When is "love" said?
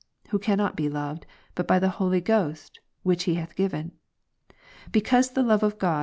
5.43-5.61